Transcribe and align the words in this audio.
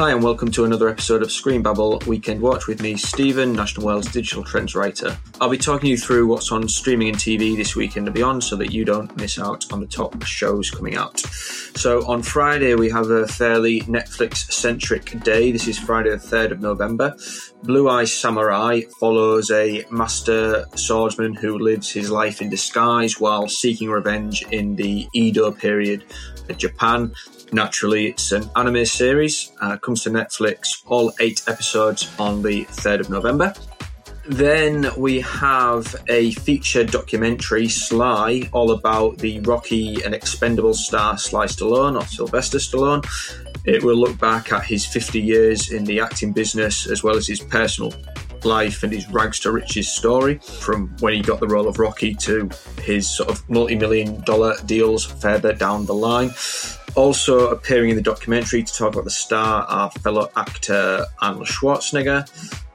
Hi, 0.00 0.12
and 0.12 0.22
welcome 0.22 0.50
to 0.52 0.64
another 0.64 0.88
episode 0.88 1.20
of 1.20 1.30
Screen 1.30 1.60
Babble 1.60 1.98
Weekend 2.06 2.40
Watch 2.40 2.66
with 2.66 2.80
me, 2.80 2.96
Steven, 2.96 3.52
National 3.52 3.84
World 3.84 4.10
digital 4.10 4.42
trends 4.42 4.74
writer. 4.74 5.18
I'll 5.42 5.50
be 5.50 5.58
talking 5.58 5.90
you 5.90 5.98
through 5.98 6.26
what's 6.26 6.50
on 6.50 6.66
streaming 6.70 7.08
and 7.08 7.18
TV 7.18 7.54
this 7.54 7.76
weekend 7.76 8.06
and 8.06 8.14
beyond 8.14 8.42
so 8.42 8.56
that 8.56 8.72
you 8.72 8.86
don't 8.86 9.14
miss 9.18 9.38
out 9.38 9.70
on 9.70 9.80
the 9.80 9.86
top 9.86 10.22
shows 10.22 10.70
coming 10.70 10.96
out. 10.96 11.20
So, 11.20 12.06
on 12.08 12.22
Friday, 12.22 12.74
we 12.76 12.88
have 12.88 13.10
a 13.10 13.28
fairly 13.28 13.82
Netflix 13.82 14.50
centric 14.50 15.22
day. 15.22 15.52
This 15.52 15.68
is 15.68 15.78
Friday, 15.78 16.08
the 16.08 16.16
3rd 16.16 16.52
of 16.52 16.60
November. 16.62 17.14
Blue 17.62 17.90
Eye 17.90 18.04
Samurai 18.04 18.80
follows 18.98 19.50
a 19.50 19.84
master 19.90 20.64
swordsman 20.76 21.34
who 21.34 21.58
lives 21.58 21.90
his 21.90 22.10
life 22.10 22.40
in 22.40 22.48
disguise 22.48 23.20
while 23.20 23.48
seeking 23.48 23.90
revenge 23.90 24.46
in 24.50 24.76
the 24.76 25.06
Edo 25.12 25.52
period 25.52 26.06
of 26.48 26.56
Japan. 26.56 27.12
Naturally, 27.52 28.06
it's 28.06 28.30
an 28.30 28.48
anime 28.54 28.84
series. 28.84 29.52
Uh, 29.60 29.76
to 29.96 30.10
Netflix, 30.10 30.82
all 30.86 31.12
eight 31.20 31.42
episodes 31.46 32.10
on 32.18 32.42
the 32.42 32.64
3rd 32.66 33.00
of 33.00 33.10
November. 33.10 33.54
Then 34.26 34.90
we 34.96 35.20
have 35.20 35.96
a 36.08 36.32
feature 36.32 36.84
documentary, 36.84 37.68
Sly, 37.68 38.48
all 38.52 38.70
about 38.70 39.18
the 39.18 39.40
Rocky 39.40 40.02
and 40.04 40.14
Expendable 40.14 40.74
star 40.74 41.18
Sly 41.18 41.46
Stallone 41.46 42.00
or 42.00 42.06
Sylvester 42.06 42.58
Stallone. 42.58 43.04
It 43.64 43.82
will 43.82 43.96
look 43.96 44.18
back 44.18 44.52
at 44.52 44.64
his 44.64 44.86
50 44.86 45.20
years 45.20 45.72
in 45.72 45.84
the 45.84 46.00
acting 46.00 46.32
business 46.32 46.86
as 46.86 47.02
well 47.02 47.16
as 47.16 47.26
his 47.26 47.40
personal 47.40 47.92
life 48.44 48.82
and 48.82 48.92
his 48.92 49.08
rags 49.10 49.40
to 49.40 49.52
riches 49.52 49.88
story 49.88 50.38
from 50.38 50.88
when 51.00 51.12
he 51.12 51.20
got 51.20 51.40
the 51.40 51.46
role 51.46 51.68
of 51.68 51.78
Rocky 51.78 52.14
to 52.14 52.48
his 52.82 53.08
sort 53.08 53.28
of 53.28 53.48
multi 53.50 53.74
million 53.74 54.22
dollar 54.22 54.54
deals 54.66 55.04
further 55.04 55.52
down 55.52 55.86
the 55.86 55.94
line. 55.94 56.30
Also 56.96 57.50
appearing 57.50 57.90
in 57.90 57.96
the 57.96 58.02
documentary 58.02 58.62
to 58.62 58.74
talk 58.74 58.92
about 58.92 59.04
the 59.04 59.10
star 59.10 59.64
are 59.64 59.90
fellow 59.90 60.30
actor 60.36 61.04
Arnold 61.20 61.46
Schwarzenegger, 61.46 62.28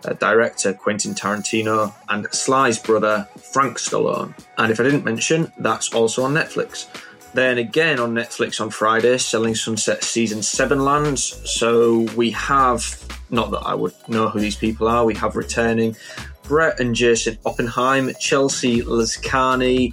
uh, 0.05 0.13
director 0.13 0.73
Quentin 0.73 1.13
Tarantino, 1.13 1.93
and 2.09 2.25
Sly's 2.33 2.79
brother 2.79 3.27
Frank 3.51 3.77
Stallone. 3.77 4.33
And 4.57 4.71
if 4.71 4.79
I 4.79 4.83
didn't 4.83 5.03
mention, 5.03 5.51
that's 5.59 5.93
also 5.93 6.23
on 6.23 6.33
Netflix. 6.33 6.87
Then 7.33 7.57
again 7.57 7.99
on 7.99 8.13
Netflix 8.13 8.61
on 8.61 8.69
Friday, 8.69 9.17
Selling 9.17 9.55
Sunset 9.55 10.03
Season 10.03 10.41
7 10.41 10.79
lands. 10.79 11.23
So 11.49 12.07
we 12.15 12.31
have, 12.31 12.81
not 13.29 13.51
that 13.51 13.59
I 13.59 13.75
would 13.75 13.93
know 14.07 14.29
who 14.29 14.39
these 14.39 14.55
people 14.55 14.87
are, 14.87 15.03
we 15.03 15.15
have 15.15 15.35
returning 15.35 15.97
Brett 16.43 16.79
and 16.79 16.95
Jason 16.95 17.37
Oppenheim, 17.45 18.13
Chelsea 18.19 18.81
Lazkani, 18.83 19.91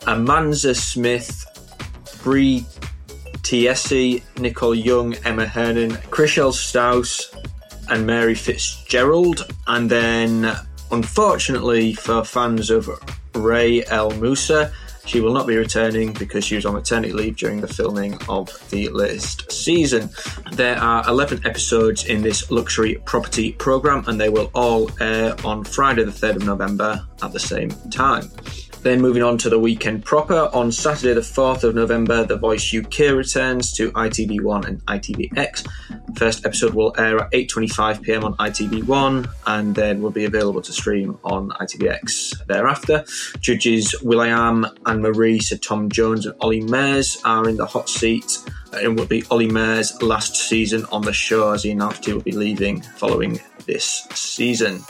Amanza 0.00 0.74
Smith, 0.74 1.46
Bre 2.24 2.66
Tiesi, 3.42 4.22
Nicole 4.38 4.74
Young, 4.74 5.14
Emma 5.24 5.46
Hernan, 5.46 5.92
Chrishell 6.10 6.52
Stause, 6.52 7.34
and 7.88 8.06
Mary 8.06 8.34
Fitzgerald. 8.34 9.46
And 9.66 9.90
then, 9.90 10.56
unfortunately, 10.90 11.94
for 11.94 12.24
fans 12.24 12.70
of 12.70 12.88
Rae 13.34 13.84
El 13.86 14.10
Moussa, 14.12 14.72
she 15.06 15.20
will 15.20 15.32
not 15.32 15.46
be 15.46 15.56
returning 15.56 16.12
because 16.12 16.44
she 16.44 16.54
was 16.54 16.66
on 16.66 16.74
maternity 16.74 17.12
leave 17.12 17.36
during 17.36 17.60
the 17.60 17.68
filming 17.68 18.18
of 18.28 18.48
the 18.70 18.88
latest 18.88 19.50
season. 19.50 20.10
There 20.52 20.78
are 20.78 21.08
11 21.08 21.46
episodes 21.46 22.04
in 22.04 22.22
this 22.22 22.50
luxury 22.50 22.96
property 23.04 23.52
program, 23.52 24.04
and 24.06 24.20
they 24.20 24.28
will 24.28 24.50
all 24.54 24.90
air 25.00 25.34
on 25.44 25.64
Friday, 25.64 26.04
the 26.04 26.10
3rd 26.10 26.36
of 26.36 26.44
November 26.44 27.06
at 27.22 27.32
the 27.32 27.40
same 27.40 27.70
time. 27.90 28.30
Then 28.82 29.00
moving 29.00 29.22
on 29.22 29.38
to 29.38 29.48
the 29.48 29.60
weekend 29.60 30.04
proper, 30.04 30.50
on 30.52 30.72
Saturday 30.72 31.14
the 31.14 31.20
4th 31.20 31.62
of 31.62 31.76
November, 31.76 32.24
The 32.24 32.36
Voice 32.36 32.74
UK 32.74 33.12
returns 33.12 33.72
to 33.74 33.92
ITV1 33.92 34.66
and 34.66 34.84
ITVX. 34.86 35.68
First 36.16 36.44
episode 36.44 36.74
will 36.74 36.92
air 36.98 37.20
at 37.20 37.30
8.25pm 37.30 38.24
on 38.24 38.36
ITV1 38.38 39.32
and 39.46 39.74
then 39.76 40.02
will 40.02 40.10
be 40.10 40.24
available 40.24 40.60
to 40.62 40.72
stream 40.72 41.16
on 41.22 41.50
ITVX 41.50 42.44
thereafter. 42.46 43.04
Judges 43.38 43.94
will.i.am, 44.02 44.66
Anne 44.92 45.00
Marie, 45.00 45.38
Sir 45.38 45.56
Tom 45.56 45.88
Jones 45.88 46.26
and 46.26 46.34
Olly 46.40 46.60
Murs 46.60 47.16
are 47.24 47.48
in 47.48 47.56
the 47.56 47.64
hot 47.64 47.88
seat. 47.88 48.40
It 48.74 48.88
will 48.88 49.06
be 49.06 49.24
Olly 49.30 49.48
Murs' 49.48 50.02
last 50.02 50.36
season 50.36 50.84
on 50.92 51.00
the 51.00 51.14
show 51.14 51.50
as 51.52 51.62
he 51.62 51.70
announced 51.70 52.04
he 52.04 52.12
will 52.12 52.20
be 52.20 52.32
leaving 52.32 52.82
following 52.82 53.40
this 53.64 54.06
season. 54.12 54.84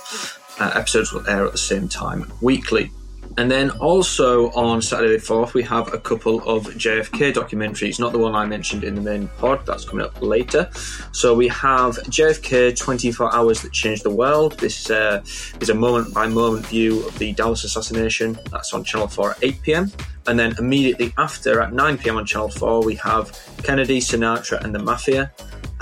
Uh, 0.58 0.72
episodes 0.74 1.12
will 1.12 1.24
air 1.28 1.46
at 1.46 1.52
the 1.52 1.58
same 1.58 1.88
time 1.88 2.32
weekly. 2.40 2.90
And 3.38 3.50
then 3.50 3.70
also 3.70 4.50
on 4.50 4.82
Saturday 4.82 5.16
the 5.16 5.22
4th, 5.22 5.54
we 5.54 5.62
have 5.62 5.92
a 5.94 5.98
couple 5.98 6.40
of 6.48 6.66
JFK 6.66 7.32
documentaries, 7.32 7.98
not 7.98 8.12
the 8.12 8.18
one 8.18 8.34
I 8.34 8.44
mentioned 8.44 8.84
in 8.84 8.94
the 8.94 9.00
main 9.00 9.28
pod, 9.38 9.64
that's 9.64 9.84
coming 9.84 10.04
up 10.04 10.20
later. 10.20 10.68
So 11.12 11.34
we 11.34 11.48
have 11.48 11.96
JFK 11.96 12.76
24 12.76 13.34
Hours 13.34 13.62
That 13.62 13.72
Changed 13.72 14.04
the 14.04 14.10
World. 14.10 14.58
This 14.58 14.90
uh, 14.90 15.22
is 15.60 15.70
a 15.70 15.74
moment 15.74 16.12
by 16.12 16.26
moment 16.26 16.66
view 16.66 17.06
of 17.06 17.18
the 17.18 17.32
Dallas 17.32 17.64
assassination. 17.64 18.38
That's 18.50 18.72
on 18.74 18.84
Channel 18.84 19.08
4 19.08 19.30
at 19.32 19.44
8 19.44 19.62
pm. 19.62 19.92
And 20.26 20.38
then 20.38 20.54
immediately 20.58 21.12
after 21.18 21.60
at 21.60 21.72
9 21.72 21.98
pm 21.98 22.16
on 22.16 22.26
Channel 22.26 22.50
4, 22.50 22.84
we 22.84 22.94
have 22.96 23.36
Kennedy, 23.62 24.00
Sinatra, 24.00 24.62
and 24.62 24.74
the 24.74 24.78
Mafia 24.78 25.32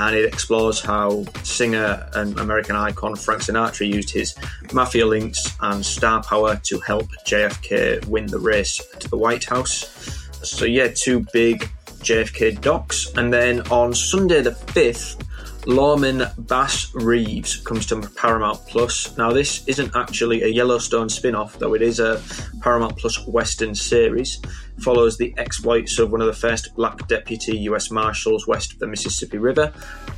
and 0.00 0.16
it 0.16 0.24
explores 0.24 0.80
how 0.80 1.24
singer 1.42 2.08
and 2.14 2.38
American 2.40 2.74
icon 2.74 3.14
Frank 3.14 3.42
Sinatra 3.42 3.86
used 3.86 4.10
his 4.10 4.34
mafia 4.72 5.04
links 5.06 5.54
and 5.60 5.84
star 5.84 6.22
power 6.22 6.56
to 6.64 6.80
help 6.80 7.08
JFK 7.26 8.06
win 8.06 8.26
the 8.26 8.38
race 8.38 8.80
to 8.98 9.08
the 9.08 9.18
White 9.18 9.44
House. 9.44 10.26
So, 10.42 10.64
yeah, 10.64 10.88
two 10.88 11.26
big 11.34 11.68
JFK 12.00 12.62
docs. 12.62 13.12
And 13.16 13.30
then 13.30 13.60
on 13.68 13.92
Sunday, 13.92 14.40
the 14.40 14.52
5th, 14.52 15.19
Lawmen 15.66 16.32
Bass 16.48 16.90
Reeves 16.94 17.56
comes 17.58 17.84
to 17.86 18.00
Paramount 18.16 18.66
Plus. 18.66 19.16
Now, 19.18 19.30
this 19.30 19.66
isn't 19.68 19.94
actually 19.94 20.42
a 20.42 20.48
Yellowstone 20.48 21.10
spin 21.10 21.34
off, 21.34 21.58
though 21.58 21.74
it 21.74 21.82
is 21.82 22.00
a 22.00 22.22
Paramount 22.60 22.96
Plus 22.96 23.26
Western 23.26 23.74
series. 23.74 24.40
Follows 24.78 25.18
the 25.18 25.34
exploits 25.36 25.98
of 25.98 26.12
one 26.12 26.22
of 26.22 26.26
the 26.26 26.32
first 26.32 26.74
black 26.76 27.06
deputy 27.08 27.58
US 27.58 27.90
Marshals 27.90 28.46
west 28.46 28.72
of 28.72 28.78
the 28.78 28.86
Mississippi 28.86 29.36
River. 29.36 29.70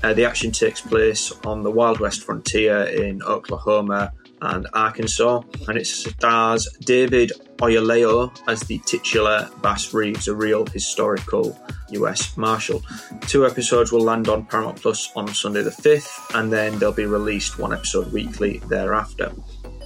Uh, 0.05 0.15
the 0.15 0.25
action 0.25 0.53
takes 0.53 0.81
place 0.81 1.33
on 1.45 1.65
the 1.65 1.71
Wild 1.73 1.99
West 1.99 2.23
frontier 2.23 2.85
in 2.85 3.21
Oklahoma 3.25 4.13
and 4.43 4.67
Arkansas, 4.75 5.43
and 5.69 5.79
it 5.79 5.87
stars 5.87 6.69
David 6.81 7.33
Oyelowo 7.59 8.31
as 8.49 8.61
the 8.61 8.79
titular 8.87 9.49
Bass 9.63 9.95
Reeves, 9.95 10.29
a 10.29 10.35
real 10.35 10.67
historical 10.67 11.59
US 11.91 12.37
Marshal. 12.37 12.83
Two 13.23 13.47
episodes 13.47 13.93
will 13.93 14.03
land 14.03 14.29
on 14.29 14.45
Paramount 14.47 14.81
Plus 14.81 15.11
on 15.15 15.29
Sunday 15.29 15.63
the 15.63 15.71
5th, 15.71 16.35
and 16.35 16.53
then 16.53 16.79
they'll 16.79 16.93
be 16.93 17.07
released 17.07 17.59
one 17.59 17.73
episode 17.73 18.13
weekly 18.13 18.59
thereafter. 18.69 19.33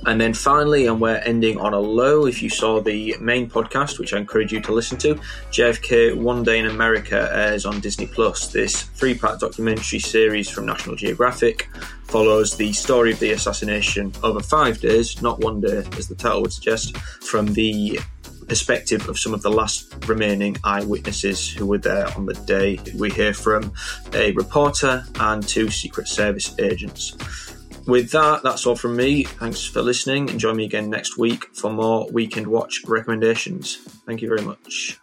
And 0.07 0.21
then 0.21 0.35
finally, 0.35 0.87
and 0.87 1.01
we're 1.01 1.17
ending 1.17 1.59
on 1.59 1.75
a 1.75 1.81
low, 1.81 2.27
if 2.27 2.41
you 2.41 2.49
saw 2.49 2.81
the 2.81 3.17
main 3.21 3.51
podcast, 3.51 3.99
which 3.99 4.15
I 4.15 4.19
encourage 4.19 4.53
you 4.53 4.61
to 4.61 4.73
listen 4.73 4.97
to, 4.99 5.17
JFK 5.51 6.17
One 6.17 6.45
Day 6.45 6.61
in 6.61 6.67
America 6.67 7.29
airs 7.33 7.67
on 7.67 7.81
Disney 7.81 8.07
Plus. 8.07 8.53
This 8.53 8.83
three 8.83 9.19
part 9.19 9.41
documentary 9.41 9.99
series 9.99 10.49
from 10.49 10.65
National 10.65 10.95
Geographic 10.95 11.69
follows 12.05 12.57
the 12.57 12.73
story 12.73 13.13
of 13.13 13.19
the 13.19 13.33
assassination 13.33 14.13
over 14.23 14.39
five 14.39 14.81
days, 14.81 15.21
not 15.23 15.41
one 15.41 15.61
day, 15.61 15.85
as 15.99 16.07
the 16.07 16.15
title 16.15 16.43
would 16.43 16.53
suggest, 16.53 16.97
from 16.97 17.53
the 17.55 17.99
perspective 18.47 19.09
of 19.09 19.19
some 19.19 19.35
of 19.35 19.43
the 19.43 19.51
last 19.51 19.93
remaining 20.07 20.57
eyewitnesses 20.63 21.51
who 21.51 21.67
were 21.67 21.79
there 21.79 22.07
on 22.17 22.27
the 22.27 22.35
day. 22.35 22.79
We 22.95 23.11
hear 23.11 23.35
from 23.35 23.73
a 24.15 24.31
reporter 24.33 25.05
and 25.19 25.47
two 25.47 25.69
Secret 25.69 26.07
Service 26.07 26.55
agents. 26.61 27.17
With 27.87 28.11
that, 28.11 28.43
that's 28.43 28.67
all 28.67 28.75
from 28.75 28.97
me. 28.97 29.25
Thanks 29.25 29.65
for 29.65 29.81
listening 29.81 30.29
and 30.29 30.41
join 30.41 30.57
me 30.57 30.65
again 30.65 30.91
next 30.91 31.17
week 31.19 31.55
for 31.55 31.71
more 31.71 32.09
Weekend 32.11 32.49
Watch 32.49 32.83
recommendations. 32.87 33.77
Thank 34.07 34.23
you 34.23 34.29
very 34.29 34.43
much. 34.43 34.99